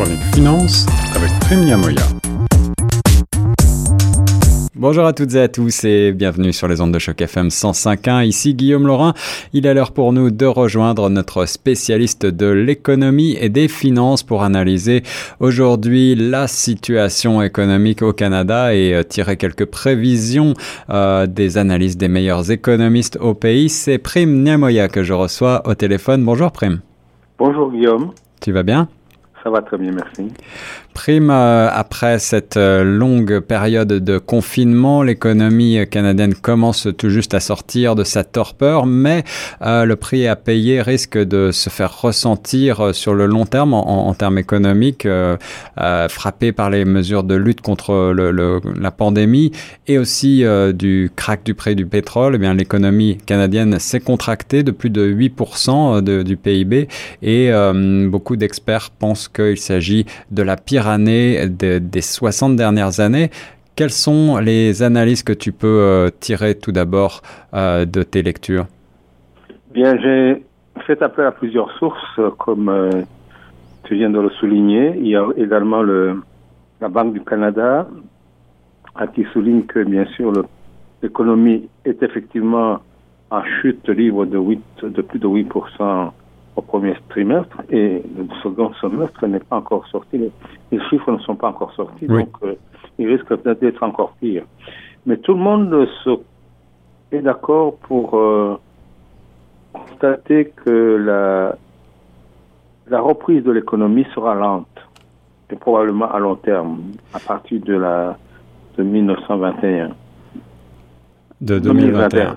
chronique 0.00 0.22
finance 0.34 0.86
avec 1.14 1.30
Prime 1.40 1.66
Yamoya. 1.66 2.02
Bonjour 4.74 5.04
à 5.04 5.12
toutes 5.12 5.34
et 5.34 5.42
à 5.42 5.48
tous 5.48 5.84
et 5.84 6.12
bienvenue 6.12 6.54
sur 6.54 6.68
les 6.68 6.80
ondes 6.80 6.92
de 6.92 6.98
choc 6.98 7.20
FM 7.20 7.48
105.1. 7.48 8.24
Ici 8.24 8.54
Guillaume 8.54 8.86
Laurin. 8.86 9.12
Il 9.52 9.66
est 9.66 9.74
l'heure 9.74 9.92
pour 9.92 10.14
nous 10.14 10.30
de 10.30 10.46
rejoindre 10.46 11.10
notre 11.10 11.44
spécialiste 11.44 12.24
de 12.24 12.46
l'économie 12.46 13.36
et 13.38 13.50
des 13.50 13.68
finances 13.68 14.22
pour 14.22 14.42
analyser 14.42 15.02
aujourd'hui 15.38 16.14
la 16.14 16.46
situation 16.46 17.42
économique 17.42 18.00
au 18.00 18.14
Canada 18.14 18.74
et 18.74 18.94
euh, 18.94 19.02
tirer 19.02 19.36
quelques 19.36 19.66
prévisions 19.66 20.54
euh, 20.88 21.26
des 21.26 21.58
analyses 21.58 21.98
des 21.98 22.08
meilleurs 22.08 22.50
économistes 22.50 23.18
au 23.20 23.34
pays. 23.34 23.68
C'est 23.68 23.98
Prime 23.98 24.44
Niamoya 24.44 24.88
que 24.88 25.02
je 25.02 25.12
reçois 25.12 25.60
au 25.68 25.74
téléphone. 25.74 26.24
Bonjour 26.24 26.52
Prime. 26.52 26.80
Bonjour 27.38 27.70
Guillaume. 27.70 28.12
Tu 28.40 28.50
vas 28.50 28.62
bien? 28.62 28.88
Ça 29.42 29.50
va 29.50 29.62
très 29.62 29.78
bien, 29.78 29.92
merci. 29.92 30.32
Prime, 30.92 31.30
euh, 31.30 31.68
après 31.72 32.18
cette 32.18 32.56
euh, 32.56 32.82
longue 32.82 33.40
période 33.40 33.88
de 33.88 34.18
confinement, 34.18 35.02
l'économie 35.02 35.78
canadienne 35.88 36.34
commence 36.34 36.88
tout 36.98 37.10
juste 37.10 37.32
à 37.32 37.40
sortir 37.40 37.94
de 37.94 38.02
sa 38.02 38.24
torpeur, 38.24 38.86
mais 38.86 39.24
euh, 39.62 39.84
le 39.84 39.96
prix 39.96 40.26
à 40.26 40.36
payer 40.36 40.82
risque 40.82 41.16
de 41.16 41.52
se 41.52 41.70
faire 41.70 42.00
ressentir 42.00 42.94
sur 42.94 43.14
le 43.14 43.26
long 43.26 43.46
terme 43.46 43.74
en, 43.74 44.12
termes 44.14 44.38
économiques, 44.38 45.06
frappé 46.08 46.52
par 46.52 46.70
les 46.70 46.84
mesures 46.84 47.22
de 47.22 47.34
lutte 47.34 47.60
contre 47.60 48.12
le, 48.12 48.60
la 48.78 48.90
pandémie 48.90 49.52
et 49.86 49.98
aussi 49.98 50.44
du 50.74 51.10
crack 51.14 51.44
du 51.44 51.54
prix 51.54 51.76
du 51.76 51.86
pétrole. 51.86 52.34
Eh 52.34 52.38
bien, 52.38 52.54
l'économie 52.54 53.18
canadienne 53.26 53.78
s'est 53.78 54.00
contractée 54.00 54.62
de 54.62 54.70
plus 54.70 54.90
de 54.90 55.10
8% 55.10 56.00
du 56.22 56.36
PIB 56.36 56.88
et 57.22 57.50
beaucoup 58.08 58.36
d'experts 58.36 58.90
pensent 58.90 59.28
qu'il 59.28 59.58
s'agit 59.58 60.06
de 60.30 60.42
la 60.42 60.56
pire 60.56 60.79
année 60.88 61.48
des 61.48 62.00
60 62.00 62.56
dernières 62.56 63.00
années. 63.00 63.30
Quelles 63.76 63.90
sont 63.90 64.36
les 64.38 64.82
analyses 64.82 65.22
que 65.22 65.32
tu 65.32 65.52
peux 65.52 65.66
euh, 65.66 66.10
tirer 66.20 66.54
tout 66.54 66.72
d'abord 66.72 67.22
euh, 67.54 67.86
de 67.86 68.02
tes 68.02 68.22
lectures? 68.22 68.66
Bien, 69.72 69.96
j'ai 69.98 70.44
fait 70.86 71.00
appel 71.02 71.24
à 71.24 71.32
plusieurs 71.32 71.70
sources, 71.78 72.20
comme 72.38 72.68
euh, 72.68 72.90
tu 73.84 73.94
viens 73.94 74.10
de 74.10 74.20
le 74.20 74.30
souligner. 74.30 74.94
Il 74.98 75.08
y 75.08 75.16
a 75.16 75.24
également 75.36 75.82
le, 75.82 76.20
la 76.80 76.88
Banque 76.88 77.14
du 77.14 77.22
Canada, 77.22 77.88
qui 79.14 79.24
souligne 79.32 79.62
que, 79.62 79.82
bien 79.82 80.04
sûr, 80.16 80.32
l'économie 81.02 81.68
est 81.86 82.02
effectivement 82.02 82.80
en 83.30 83.42
chute 83.62 83.88
libre 83.88 84.26
de, 84.26 84.36
8, 84.36 84.60
de 84.82 85.02
plus 85.02 85.18
de 85.18 85.26
8% 85.26 86.10
au 86.56 86.62
premier 86.62 86.94
trimestre 87.08 87.62
et 87.70 88.02
le 88.16 88.26
second 88.42 88.72
semestre 88.74 89.26
n'est 89.26 89.40
pas 89.40 89.56
encore 89.56 89.86
sorti. 89.88 90.18
Les, 90.70 90.80
chiffres 90.88 91.12
ne 91.12 91.18
sont 91.18 91.36
pas 91.36 91.48
encore 91.48 91.72
sortis, 91.72 92.06
donc 92.06 92.28
euh, 92.42 92.54
il 92.98 93.08
risque 93.08 93.26
peut-être 93.26 93.60
d'être 93.60 93.82
encore 93.82 94.12
pire. 94.20 94.44
Mais 95.06 95.16
tout 95.16 95.32
le 95.32 95.40
monde 95.40 95.88
se, 96.04 96.10
est 97.12 97.22
d'accord 97.22 97.76
pour 97.78 98.16
euh, 98.18 98.58
constater 99.72 100.52
que 100.64 100.96
la, 100.96 101.56
la 102.88 103.00
reprise 103.00 103.42
de 103.44 103.52
l'économie 103.52 104.06
sera 104.14 104.34
lente 104.34 104.66
et 105.50 105.56
probablement 105.56 106.10
à 106.10 106.18
long 106.18 106.36
terme, 106.36 106.80
à 107.12 107.18
partir 107.18 107.60
de 107.60 107.74
la 107.74 108.16
de 108.76 108.82
1921 108.84 109.90
de 111.40 111.58
2021. 111.58 112.36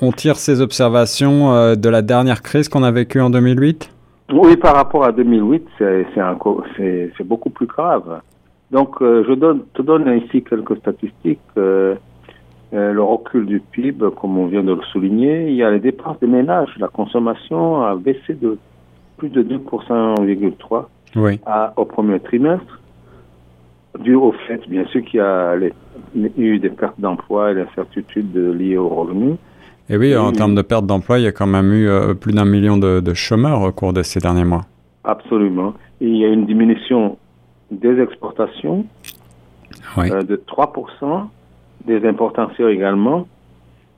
On, 0.00 0.12
tire 0.12 0.36
ces 0.36 0.60
observations 0.60 1.52
euh, 1.52 1.74
de 1.74 1.88
la 1.88 2.02
dernière 2.02 2.42
crise 2.42 2.68
qu'on 2.68 2.82
a 2.82 2.90
vécue 2.90 3.20
en 3.20 3.30
2008 3.30 3.90
Oui, 4.32 4.56
par 4.56 4.74
rapport 4.74 5.04
à 5.04 5.12
2008, 5.12 5.66
c'est 5.78 7.24
beaucoup 7.24 7.50
plus 7.50 7.66
grave. 7.66 8.20
Donc, 8.70 9.00
euh, 9.00 9.24
je 9.28 9.34
donne, 9.34 9.62
te 9.74 9.82
donne 9.82 10.20
ici 10.24 10.42
quelques 10.42 10.76
statistiques. 10.78 11.40
Euh, 11.56 11.94
le 12.70 13.02
recul 13.02 13.44
du 13.44 13.60
PIB, 13.60 14.06
comme 14.18 14.38
on 14.38 14.46
vient 14.46 14.62
de 14.62 14.72
le 14.72 14.82
souligner, 14.92 15.50
il 15.50 15.56
y 15.56 15.62
a 15.62 15.70
les 15.70 15.78
dépenses 15.78 16.18
des 16.20 16.26
ménages. 16.26 16.70
La 16.78 16.88
consommation 16.88 17.82
a 17.82 17.94
baissé 17.96 18.32
de 18.32 18.56
plus 19.18 19.28
de 19.28 19.42
2,3% 19.42 20.84
oui. 21.16 21.38
au 21.76 21.84
premier 21.84 22.18
trimestre 22.20 22.80
dû 23.98 24.14
au 24.14 24.32
fait, 24.46 24.60
bien 24.68 24.84
sûr, 24.86 25.02
qu'il 25.04 25.18
y 25.18 25.20
a 25.20 25.54
eu 26.36 26.58
des 26.58 26.70
pertes 26.70 26.98
d'emploi 26.98 27.50
et 27.50 27.54
l'incertitude 27.54 28.34
liées 28.36 28.76
aux 28.76 28.88
revenus. 28.88 29.36
Et 29.88 29.96
oui, 29.96 30.16
en 30.16 30.32
termes 30.32 30.54
de 30.54 30.62
perte 30.62 30.86
d'emploi, 30.86 31.18
il 31.18 31.24
y 31.24 31.26
a 31.26 31.32
quand 31.32 31.46
même 31.46 31.72
eu 31.72 31.88
euh, 31.88 32.14
plus 32.14 32.32
d'un 32.32 32.44
million 32.44 32.76
de, 32.76 33.14
chômeurs 33.14 33.62
au 33.62 33.72
cours 33.72 33.92
de 33.92 34.02
ces 34.02 34.20
derniers 34.20 34.44
mois. 34.44 34.62
Absolument. 35.04 35.74
Et 36.00 36.06
il 36.06 36.16
y 36.16 36.24
a 36.24 36.28
une 36.28 36.46
diminution 36.46 37.18
des 37.70 38.00
exportations 38.00 38.86
euh, 39.98 40.22
de 40.22 40.36
3%, 40.36 41.26
des 41.86 42.06
importations 42.06 42.68
également, 42.68 43.26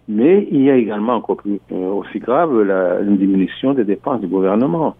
mais 0.08 0.48
il 0.50 0.62
y 0.62 0.70
a 0.70 0.76
également 0.76 1.14
encore 1.14 1.36
plus, 1.36 1.60
euh, 1.72 1.90
aussi 1.90 2.18
grave 2.18 2.62
la, 2.62 3.00
une 3.00 3.16
diminution 3.16 3.74
des 3.74 3.84
dépenses 3.84 4.20
du 4.20 4.26
gouvernement, 4.26 4.96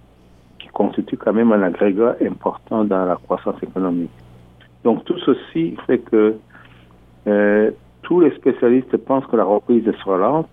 qui 0.58 0.68
constitue 0.68 1.16
quand 1.16 1.32
même 1.32 1.52
un 1.52 1.62
agrégat 1.62 2.16
important 2.24 2.84
dans 2.84 3.04
la 3.04 3.16
croissance 3.16 3.62
économique. 3.62 4.10
Donc 4.84 5.04
tout 5.06 5.18
ceci 5.24 5.76
fait 5.86 5.98
que 5.98 6.34
euh, 7.26 7.70
tous 8.02 8.20
les 8.20 8.30
spécialistes 8.32 8.96
pensent 8.98 9.26
que 9.26 9.36
la 9.36 9.44
reprise 9.44 9.84
sera 10.04 10.18
lente, 10.18 10.50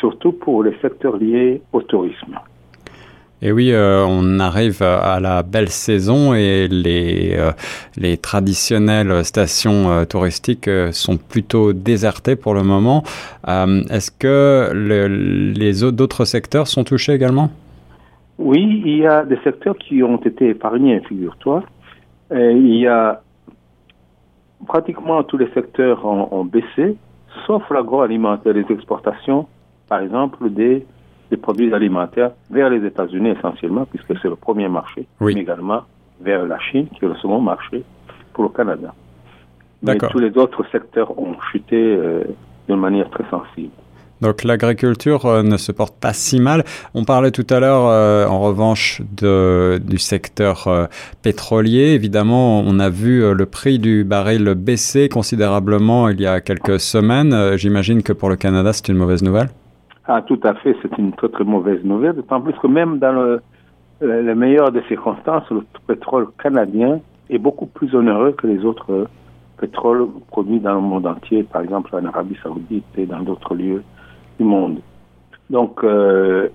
surtout 0.00 0.32
pour 0.32 0.64
les 0.64 0.74
secteurs 0.80 1.18
liés 1.18 1.60
au 1.72 1.82
tourisme. 1.82 2.38
Et 3.42 3.52
oui, 3.52 3.72
euh, 3.72 4.06
on 4.08 4.40
arrive 4.40 4.80
à 4.80 5.20
la 5.20 5.42
belle 5.42 5.68
saison 5.68 6.32
et 6.32 6.66
les, 6.68 7.34
euh, 7.36 7.50
les 7.98 8.16
traditionnelles 8.16 9.22
stations 9.22 10.06
touristiques 10.06 10.70
sont 10.92 11.18
plutôt 11.18 11.74
désertées 11.74 12.36
pour 12.36 12.54
le 12.54 12.62
moment. 12.62 13.02
Est-ce 13.46 14.10
que 14.10 14.72
les 14.72 15.84
autres 15.84 16.24
secteurs 16.24 16.68
sont 16.68 16.84
touchés 16.84 17.12
également? 17.12 17.50
Oui, 18.38 18.82
il 18.86 18.96
y 18.96 19.06
a 19.06 19.24
des 19.26 19.38
secteurs 19.44 19.76
qui 19.76 20.02
ont 20.02 20.16
été 20.16 20.48
épargnés, 20.48 21.00
figure-toi. 21.06 21.62
Il 22.30 22.74
y 22.76 22.86
a 22.86 23.20
pratiquement 24.64 25.22
tous 25.22 25.38
les 25.38 25.50
secteurs 25.52 26.04
ont, 26.04 26.44
baissé, 26.44 26.96
sauf 27.46 27.68
l'agroalimentaire, 27.70 28.52
les 28.52 28.66
exportations, 28.70 29.46
par 29.88 30.00
exemple, 30.00 30.50
des, 30.50 30.86
produits 31.42 31.74
alimentaires 31.74 32.30
vers 32.48 32.70
les 32.70 32.86
États-Unis 32.86 33.30
essentiellement, 33.30 33.86
puisque 33.86 34.16
c'est 34.20 34.28
le 34.28 34.36
premier 34.36 34.68
marché, 34.68 35.06
mais 35.20 35.32
également 35.32 35.82
vers 36.20 36.46
la 36.46 36.60
Chine, 36.60 36.86
qui 36.88 37.04
est 37.04 37.08
le 37.08 37.16
second 37.16 37.40
marché 37.40 37.82
pour 38.32 38.44
le 38.44 38.50
Canada. 38.50 38.94
Mais 39.82 39.98
tous 39.98 40.20
les 40.20 40.36
autres 40.38 40.64
secteurs 40.70 41.18
ont 41.18 41.34
chuté 41.50 41.76
euh, 41.76 42.22
d'une 42.68 42.78
manière 42.78 43.10
très 43.10 43.28
sensible. 43.28 43.72
Donc 44.24 44.42
l'agriculture 44.42 45.26
euh, 45.26 45.42
ne 45.42 45.58
se 45.58 45.70
porte 45.70 46.00
pas 46.00 46.14
si 46.14 46.40
mal. 46.40 46.64
On 46.94 47.04
parlait 47.04 47.30
tout 47.30 47.46
à 47.50 47.60
l'heure, 47.60 47.86
euh, 47.88 48.26
en 48.26 48.40
revanche, 48.40 49.02
de, 49.20 49.78
du 49.86 49.98
secteur 49.98 50.66
euh, 50.66 50.86
pétrolier. 51.22 51.92
Évidemment, 51.92 52.60
on 52.60 52.80
a 52.80 52.88
vu 52.88 53.34
le 53.34 53.44
prix 53.44 53.78
du 53.78 54.02
baril 54.02 54.54
baisser 54.54 55.10
considérablement 55.10 56.08
il 56.08 56.22
y 56.22 56.26
a 56.26 56.40
quelques 56.40 56.80
semaines. 56.80 57.58
J'imagine 57.58 58.02
que 58.02 58.14
pour 58.14 58.30
le 58.30 58.36
Canada, 58.36 58.72
c'est 58.72 58.88
une 58.88 58.96
mauvaise 58.96 59.22
nouvelle. 59.22 59.48
Ah, 60.06 60.22
tout 60.22 60.40
à 60.42 60.54
fait, 60.54 60.74
c'est 60.80 60.96
une 60.96 61.12
très 61.12 61.28
très 61.28 61.44
mauvaise 61.44 61.84
nouvelle. 61.84 62.14
D'autant 62.14 62.40
plus 62.40 62.54
que 62.54 62.66
même 62.66 62.98
dans 62.98 63.12
le, 63.12 63.40
le, 64.00 64.34
meilleur 64.34 64.72
des 64.72 64.82
circonstances, 64.88 65.44
le 65.50 65.64
pétrole 65.86 66.28
canadien 66.42 67.00
est 67.28 67.38
beaucoup 67.38 67.66
plus 67.66 67.94
onéreux 67.94 68.32
que 68.32 68.46
les 68.46 68.64
autres 68.64 69.06
pétroles 69.60 70.08
produits 70.28 70.60
dans 70.60 70.76
le 70.76 70.80
monde 70.80 71.06
entier, 71.06 71.42
par 71.42 71.60
exemple 71.60 71.94
en 71.94 72.06
Arabie 72.06 72.38
Saoudite 72.42 72.86
et 72.96 73.04
dans 73.04 73.20
d'autres 73.20 73.54
lieux 73.54 73.82
du 74.38 74.44
monde. 74.44 74.80
Donc, 75.50 75.84
euh, 75.84 76.48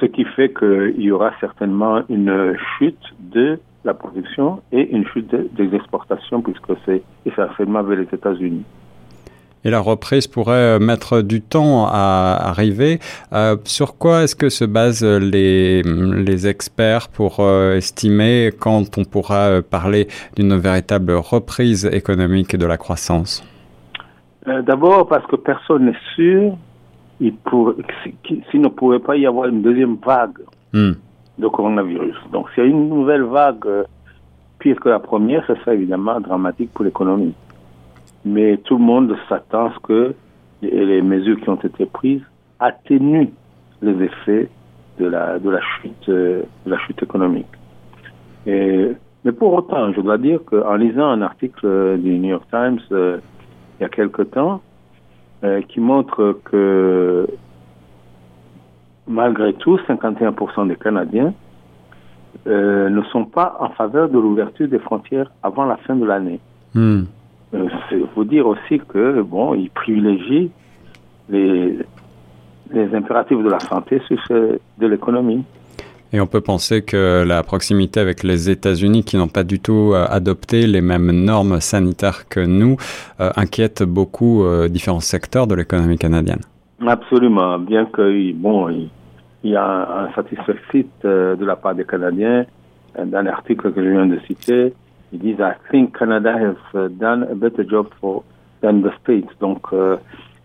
ce 0.00 0.06
qui 0.06 0.24
fait 0.24 0.52
qu'il 0.52 1.00
y 1.00 1.10
aura 1.10 1.32
certainement 1.40 2.02
une 2.08 2.56
chute 2.78 2.98
de 3.20 3.58
la 3.84 3.94
production 3.94 4.60
et 4.72 4.90
une 4.90 5.06
chute 5.06 5.34
des 5.54 5.74
exportations, 5.74 6.42
puisque 6.42 6.72
c'est 6.84 7.02
essentiellement 7.26 7.82
vers 7.82 7.98
les 7.98 8.08
États-Unis. 8.12 8.64
Et 9.64 9.70
la 9.70 9.80
reprise 9.80 10.28
pourrait 10.28 10.78
mettre 10.78 11.20
du 11.20 11.42
temps 11.42 11.86
à 11.88 12.36
arriver. 12.40 13.00
Euh, 13.32 13.56
sur 13.64 13.98
quoi 13.98 14.22
est-ce 14.22 14.36
que 14.36 14.50
se 14.50 14.64
basent 14.64 15.04
les, 15.04 15.82
les 15.82 16.46
experts 16.46 17.08
pour 17.08 17.40
euh, 17.40 17.76
estimer 17.76 18.50
quand 18.58 18.98
on 18.98 19.04
pourra 19.04 19.60
parler 19.62 20.06
d'une 20.36 20.56
véritable 20.56 21.12
reprise 21.12 21.86
économique 21.86 22.56
de 22.56 22.66
la 22.66 22.76
croissance? 22.76 23.44
D'abord 24.46 25.08
parce 25.08 25.26
que 25.26 25.36
personne 25.36 25.86
n'est 25.86 25.98
sûr 26.14 26.56
il 27.20 27.34
pour, 27.34 27.74
s'il 28.50 28.60
ne 28.60 28.68
pouvait 28.68 28.98
pas 28.98 29.16
y 29.16 29.26
avoir 29.26 29.48
une 29.48 29.62
deuxième 29.62 29.96
vague 29.96 30.38
hmm. 30.72 30.92
de 31.38 31.48
coronavirus. 31.48 32.16
Donc, 32.32 32.48
s'il 32.50 32.64
y 32.64 32.66
a 32.66 32.70
une 32.70 32.88
nouvelle 32.88 33.24
vague 33.24 33.66
euh, 33.66 33.84
pire 34.58 34.78
que 34.80 34.88
la 34.88 35.00
première, 35.00 35.44
ce 35.46 35.54
serait 35.56 35.74
évidemment 35.74 36.20
dramatique 36.20 36.70
pour 36.72 36.84
l'économie. 36.84 37.34
Mais 38.24 38.58
tout 38.58 38.76
le 38.78 38.84
monde 38.84 39.16
s'attend 39.28 39.66
à 39.66 39.74
ce 39.74 39.78
que 39.80 40.14
les 40.62 41.02
mesures 41.02 41.40
qui 41.40 41.48
ont 41.48 41.56
été 41.56 41.86
prises 41.86 42.22
atténuent 42.58 43.30
les 43.80 44.04
effets 44.04 44.48
de 44.98 45.06
la, 45.06 45.38
de 45.38 45.50
la, 45.50 45.60
chute, 45.60 46.08
euh, 46.08 46.42
de 46.66 46.70
la 46.70 46.78
chute 46.78 47.00
économique. 47.02 47.46
pour 49.38 49.52
autant, 49.52 49.92
je 49.92 50.00
dois 50.00 50.18
dire 50.18 50.40
qu'en 50.44 50.74
lisant 50.74 51.08
un 51.10 51.22
article 51.22 51.98
du 51.98 52.18
New 52.18 52.30
York 52.30 52.46
Times 52.50 52.80
il 53.78 53.82
y 53.82 53.84
a 53.84 53.88
quelque 53.88 54.22
temps, 54.22 54.60
qui 55.68 55.80
montre 55.80 56.40
que 56.44 57.26
malgré 59.08 59.54
tout, 59.54 59.78
51% 59.88 60.68
des 60.68 60.76
Canadiens 60.76 61.32
euh, 62.46 62.88
ne 62.88 63.02
sont 63.04 63.24
pas 63.24 63.56
en 63.58 63.70
faveur 63.70 64.08
de 64.08 64.18
l'ouverture 64.18 64.68
des 64.68 64.78
frontières 64.78 65.32
avant 65.42 65.64
la 65.64 65.76
fin 65.78 65.96
de 65.96 66.04
l'année. 66.04 66.40
Il 67.92 68.06
faut 68.14 68.24
dire 68.24 68.46
aussi 68.46 68.78
que 68.78 69.22
bon, 69.22 69.54
ils 69.54 69.70
privilégient 69.70 70.50
les, 71.30 71.78
les 72.70 72.94
impératifs 72.94 73.42
de 73.42 73.48
la 73.48 73.60
santé 73.60 74.00
sur 74.06 74.18
ceux 74.26 74.60
de 74.78 74.86
l'économie. 74.86 75.44
Et 76.12 76.20
on 76.20 76.26
peut 76.26 76.40
penser 76.40 76.82
que 76.82 77.24
la 77.26 77.42
proximité 77.42 78.00
avec 78.00 78.22
les 78.22 78.48
États-Unis, 78.48 79.04
qui 79.04 79.16
n'ont 79.16 79.28
pas 79.28 79.44
du 79.44 79.60
tout 79.60 79.92
euh, 79.92 80.06
adopté 80.08 80.66
les 80.66 80.80
mêmes 80.80 81.12
normes 81.12 81.60
sanitaires 81.60 82.28
que 82.28 82.40
nous, 82.40 82.76
euh, 83.20 83.30
inquiète 83.36 83.82
beaucoup 83.82 84.44
différents 84.68 85.00
secteurs 85.00 85.46
de 85.46 85.54
l'économie 85.54 85.98
canadienne. 85.98 86.40
Absolument, 86.86 87.58
bien 87.58 87.86
que 87.86 88.32
bon, 88.34 88.68
il 89.42 89.50
y 89.50 89.56
a 89.56 89.64
un, 89.64 90.08
euh, 91.04 91.36
de 91.36 91.44
la 91.44 91.56
part 91.56 91.74
des 91.74 91.84
Canadiens 91.84 92.44
euh, 92.98 93.04
dans 93.04 93.22
l'article 93.22 93.72
que 93.72 93.82
je 93.82 93.88
viens 93.88 94.06
de 94.06 94.18
citer. 94.26 94.74
Ils 95.12 95.18
disent 95.18 95.40
I 95.40 95.54
think 95.70 95.96
Canada 95.96 96.34
has 96.36 96.56
uh, 96.74 96.88
done 96.88 97.26
a 97.30 97.34
better 97.34 97.66
job 97.66 97.88
for 98.00 98.24
than 98.62 98.82
the 98.82 98.92
States. 99.00 99.28
Donc 99.40 99.62
euh, 99.72 99.96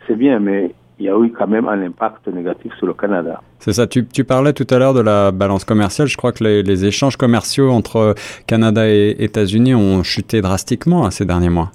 c'est 0.07 0.16
bien, 0.16 0.39
mais 0.39 0.74
il 1.00 1.06
y 1.06 1.10
a 1.10 1.18
eu 1.18 1.31
quand 1.31 1.48
même 1.48 1.68
un 1.68 1.81
impact 1.81 2.28
négatif 2.28 2.74
sur 2.78 2.88
le 2.88 2.94
Canada. 2.94 3.42
C'est 3.60 3.74
ça. 3.74 3.88
Tu, 3.88 4.06
tu, 4.06 4.24
parlais 4.24 4.54
tout 4.54 4.68
à 4.69 4.78
l'heure 4.78 4.94
de 4.94 5.01
la 5.01 5.31
balance 5.31 5.66
commerciale. 5.66 6.07
Je 6.07 6.18
crois 6.18 6.31
que 6.31 6.44
les, 6.44 6.63
les 6.63 6.86
échanges 6.86 7.18
commerciaux 7.18 7.72
entre 7.72 8.16
Canada 8.48 8.88
et 8.88 9.16
États-Unis 9.19 9.75
ont 9.75 10.04
chuté 10.04 10.42
drastiquement 10.42 11.06
hein, 11.06 11.12
ces 11.12 11.25
derniers 11.25 11.50
mois. 11.50 11.72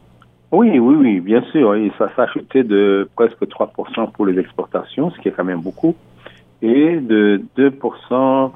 Oui, 0.50 0.78
oui, 0.78 0.94
oui, 0.98 1.20
bien 1.20 1.42
sûr. 1.52 1.74
ça, 1.98 2.08
ça 2.16 2.22
a 2.22 2.26
chuté 2.28 2.62
de 2.62 3.08
presque 3.16 3.42
3% 3.42 4.12
pour 4.12 4.26
les 4.26 4.38
exportations, 4.38 5.10
ce 5.10 5.18
qui 5.20 5.28
est 5.28 5.32
quand 5.32 5.44
même 5.44 5.60
beaucoup 5.60 5.94
et 6.62 6.96
de 6.96 7.42
2% 7.56 8.50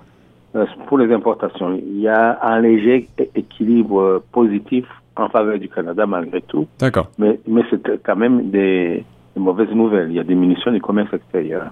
euh, 0.54 0.66
pour 0.86 0.98
les 0.98 1.12
importations. 1.12 1.74
Il 1.74 2.00
y 2.00 2.08
a 2.08 2.38
un 2.42 2.60
léger 2.60 3.08
équilibre 3.34 4.22
positif 4.32 4.86
en 5.16 5.28
faveur 5.28 5.58
du 5.58 5.68
Canada 5.68 6.06
malgré 6.06 6.40
tout. 6.42 6.66
D'accord. 6.78 7.10
Mais, 7.18 7.38
mais 7.46 7.62
c'est 7.70 8.02
quand 8.02 8.16
même 8.16 8.50
des, 8.50 9.04
mauvaises 9.40 9.70
nouvelles. 9.70 10.10
Il 10.10 10.16
y 10.16 10.20
a 10.20 10.24
diminution 10.24 10.70
du 10.72 10.80
commerce 10.80 11.12
extérieur. 11.12 11.70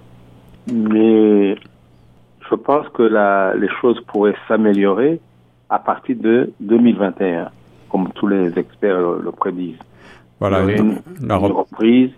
Mais 0.73 1.57
je 2.49 2.55
pense 2.55 2.89
que 2.91 3.03
la, 3.03 3.55
les 3.55 3.69
choses 3.81 4.01
pourraient 4.07 4.37
s'améliorer 4.49 5.21
à 5.69 5.79
partir 5.79 6.17
de 6.17 6.53
2021, 6.61 7.51
comme 7.89 8.12
tous 8.15 8.27
les 8.27 8.59
experts 8.59 8.99
le, 9.01 9.31
prédisent. 9.31 9.79
Voilà, 10.41 10.62
une, 10.62 10.99
une 11.21 11.33
reprise 11.33 12.12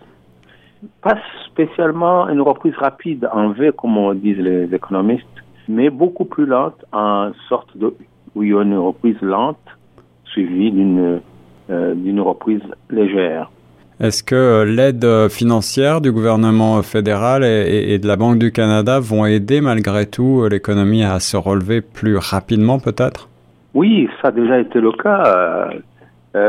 pas 1.01 1.17
spécialement 1.47 2.29
une 2.29 2.41
reprise 2.41 2.75
rapide 2.77 3.29
en 3.33 3.51
V, 3.51 3.71
comme 3.77 4.19
disent 4.19 4.39
les 4.39 4.75
économistes, 4.75 5.27
mais 5.69 5.91
beaucoup 5.91 6.25
plus 6.25 6.47
lente, 6.47 6.85
en 6.93 7.33
sorte 7.49 7.77
de, 7.77 7.95
où 8.35 8.43
il 8.43 8.51
y 8.51 8.55
a 8.55 8.63
une 8.63 8.77
reprise 8.77 9.21
lente, 9.23 9.59
suivie 10.25 10.71
d'une 10.71 11.21
euh, 11.71 11.95
d'une 11.95 12.21
reprise 12.21 12.63
légère. 12.91 13.51
Est-ce 14.03 14.25
que 14.25 14.35
euh, 14.35 14.65
l'aide 14.65 15.07
financière 15.29 16.01
du 16.01 16.11
gouvernement 16.11 16.83
fédéral 16.83 17.45
et, 17.45 18.01
de 18.01 18.09
la 18.09 18.17
Banque 18.17 18.41
du 18.41 18.51
Canada 18.51 18.99
vont 18.99 19.27
aider 19.27 19.61
malgré 19.61 20.07
tout 20.07 20.41
euh, 20.41 20.49
l'économie 20.49 21.05
à 21.05 21.21
se 21.21 21.37
relever 21.37 21.83
plus 21.83 22.17
rapidement 22.17 22.81
peut-être? 22.81 23.29
Oui, 23.75 24.09
ça 24.21 24.29
a 24.29 24.31
déjà 24.33 24.59
été 24.59 24.81
le 24.81 24.91
cas. 24.91 25.71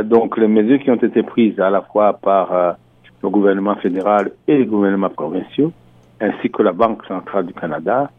donc 0.03 0.35
les 0.37 0.47
mesures 0.47 0.79
qui 0.79 0.89
ont 0.89 0.95
été 0.95 1.21
prises 1.21 1.59
à 1.59 1.69
la 1.69 1.81
fois 1.81 2.13
par 2.13 2.75
le 3.21 3.29
gouvernement 3.29 3.75
fédéral 3.75 4.31
et 4.47 4.57
les 4.57 4.65
gouvernements 4.65 5.11
provinciaux, 5.11 5.71
ainsi 6.19 6.49
que 6.49 6.63
la 6.63 6.73
Banque 6.73 7.05
centrale 7.05 7.45
du 7.45 7.53
Canada, 7.53 8.09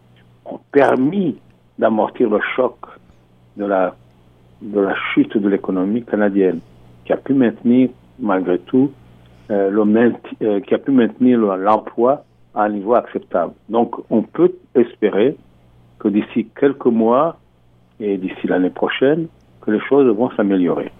ont 0.44 0.60
permis 0.70 1.36
d'amortir 1.76 2.30
le 2.30 2.38
choc 2.54 2.76
de 3.56 3.64
la, 3.64 3.96
de 4.62 4.80
la 4.80 4.94
chute 5.12 5.36
de 5.36 5.48
l'économie 5.48 6.04
canadienne, 6.04 6.60
qui 7.04 7.12
a 7.12 7.16
pu 7.16 7.34
maintenir, 7.34 7.90
malgré 8.20 8.60
tout, 8.60 8.92
euh, 9.50 9.70
le 9.70 10.14
euh, 10.42 10.60
qui 10.60 10.74
a 10.74 10.78
pu 10.78 10.90
maintenir 10.90 11.38
l'emploi 11.38 12.24
à 12.54 12.64
un 12.64 12.70
niveau 12.70 12.94
acceptable. 12.94 13.52
Donc, 13.68 13.94
on 14.10 14.22
peut 14.22 14.52
espérer 14.74 15.36
que 15.98 16.08
d'ici 16.08 16.46
quelques 16.58 16.86
mois 16.86 17.36
et 18.00 18.16
d'ici 18.16 18.46
l'année 18.46 18.70
prochaine, 18.70 19.26
que 19.60 19.70
les 19.70 19.80
choses 19.80 20.06
vont 20.14 20.30
s'améliorer. 20.30 20.90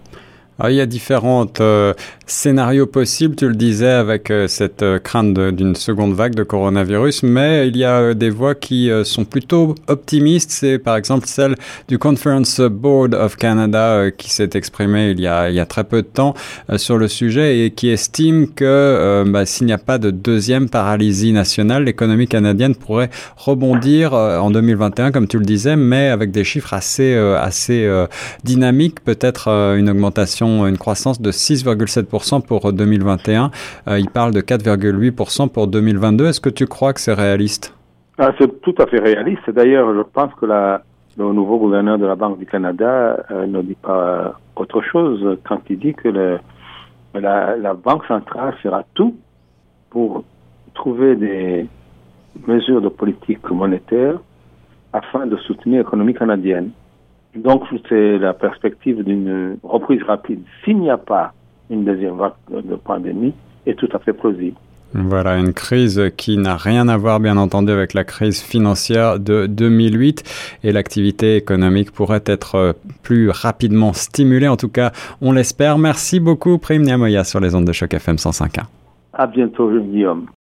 Ah, 0.57 0.71
il 0.71 0.77
y 0.77 0.81
a 0.81 0.85
différents 0.85 1.47
euh, 1.59 1.93
scénarios 2.27 2.87
possibles, 2.87 3.35
tu 3.35 3.49
le 3.49 3.55
disais, 3.55 3.89
avec 3.89 4.31
euh, 4.31 4.47
cette 4.47 4.83
euh, 4.83 4.99
crainte 4.99 5.37
d'une 5.37 5.75
seconde 5.75 6.13
vague 6.13 6.33
de 6.33 6.43
coronavirus, 6.43 7.23
mais 7.23 7.67
il 7.67 7.75
y 7.75 7.83
a 7.83 8.13
des 8.13 8.29
voix 8.29 8.55
qui 8.55 8.89
sont 9.03 9.25
plutôt 9.25 9.75
optimistes. 9.87 10.51
C'est 10.51 10.79
par 10.79 10.95
exemple 10.95 11.27
celle 11.27 11.55
du 11.89 11.99
Conference 11.99 12.61
Board 12.61 13.15
of 13.15 13.35
Canada 13.35 14.11
qui 14.17 14.29
s'est 14.29 14.51
exprimée 14.53 15.11
il 15.11 15.19
y, 15.19 15.27
a, 15.27 15.65
très 15.65 15.83
peu 15.83 16.01
de 16.01 16.07
temps 16.07 16.35
sur 16.77 16.97
le 16.97 17.09
sujet 17.09 17.59
et 17.59 17.71
qui 17.71 17.89
estime 17.89 18.47
que 18.47 19.23
bah, 19.27 19.45
s'il 19.45 19.67
n'y 19.67 19.73
a 19.73 19.77
pas 19.77 19.97
de 19.97 20.09
deuxième 20.11 20.69
paralysie 20.69 21.33
nationale, 21.33 21.83
l'économie 21.83 22.27
canadienne 22.27 22.75
pourrait 22.75 23.09
rebondir 23.35 24.13
en 24.13 24.51
2021, 24.51 25.11
comme 25.11 25.27
tu 25.27 25.37
le 25.37 25.45
disais, 25.45 25.75
mais 25.75 26.07
avec 26.07 26.31
des 26.31 26.43
chiffres 26.43 26.73
assez 26.73 27.19
dynamiques, 28.43 29.03
peut-être 29.03 29.49
une 29.49 29.89
augmentation 29.89 30.44
une 30.67 30.77
croissance 30.77 31.21
de 31.21 31.31
6,7% 31.31 32.45
pour 32.45 32.71
2021. 32.71 33.51
Euh, 33.87 33.99
il 33.99 34.09
parle 34.09 34.33
de 34.33 34.41
4,8% 34.41 35.49
pour 35.49 35.67
2022. 35.67 36.27
Est-ce 36.27 36.41
que 36.41 36.49
tu 36.49 36.65
crois 36.65 36.93
que 36.93 36.99
c'est 36.99 37.13
réaliste? 37.13 37.75
Ah, 38.17 38.31
C'est 38.39 38.61
tout 38.61 38.75
à 38.77 38.85
fait 38.87 38.99
réaliste. 38.99 39.49
D'ailleurs, 39.49 39.93
je 39.93 40.01
pense 40.01 40.33
que 40.35 40.45
le 40.45 41.33
nouveau 41.33 41.57
gouverneur 41.59 41.97
de 41.97 42.05
la 42.05 42.15
Banque 42.15 42.39
du 42.39 42.45
Canada 42.45 43.17
euh, 43.31 43.45
ne 43.45 43.61
dit 43.61 43.77
pas 43.81 44.39
autre 44.55 44.81
chose 44.81 45.37
quand 45.47 45.61
il 45.69 45.79
dit 45.79 45.93
que 45.93 46.09
la 47.13 47.73
Banque 47.73 48.05
centrale 48.05 48.55
fera 48.61 48.83
tout 48.93 49.15
pour 49.89 50.23
trouver 50.73 51.15
des 51.15 51.67
mesures 52.47 52.81
de 52.81 52.89
politique 52.89 53.49
monétaire 53.49 54.19
afin 54.93 55.25
de 55.25 55.35
soutenir 55.37 55.79
l'économie 55.79 56.13
canadienne. 56.13 56.71
Donc, 57.35 57.63
c'est 57.89 58.17
la 58.17 58.33
perspective 58.33 59.03
d'une 59.03 59.57
reprise 59.63 60.01
rapide. 60.03 60.41
S'il 60.63 60.79
n'y 60.79 60.89
a 60.89 60.97
pas 60.97 61.33
une 61.69 61.83
deuxième 61.83 62.15
vague 62.15 62.33
de 62.49 62.75
pandémie, 62.75 63.33
est 63.65 63.75
tout 63.75 63.89
à 63.93 63.99
fait 63.99 64.13
plausible. 64.13 64.55
Voilà, 64.93 65.37
une 65.37 65.51
crise 65.51 66.01
qui 66.15 66.37
n'a 66.37 66.55
rien 66.55 66.87
à 66.87 66.95
voir, 66.95 67.19
bien 67.19 67.35
entendu, 67.35 67.71
avec 67.71 67.93
la 67.93 68.05
crise 68.05 68.41
financière 68.41 69.19
de 69.19 69.45
2008 69.45 70.59
et 70.63 70.71
l'activité 70.71 71.35
économique 71.35 71.91
pourrait 71.91 72.23
être 72.25 72.75
plus 73.03 73.29
rapidement 73.29 73.91
stimulée. 73.91 74.47
En 74.47 74.55
tout 74.55 74.69
cas, 74.69 74.91
on 75.21 75.33
l'espère. 75.33 75.77
Merci 75.77 76.21
beaucoup, 76.21 76.57
Prime 76.59 76.83
Niamoya, 76.83 77.25
sur 77.25 77.41
les 77.41 77.55
ondes 77.55 77.65
de 77.65 77.73
choc 77.73 77.93
FM 77.93 78.15
105.1. 78.15 78.63
À 79.11 79.27
bientôt, 79.27 79.69
Guillaume. 79.69 80.27